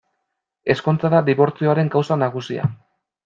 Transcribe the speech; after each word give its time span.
Ezkontza 0.73 1.11
da 1.15 1.19
dibortzioaren 1.27 1.93
kausa 1.97 2.19
nagusia. 2.25 2.65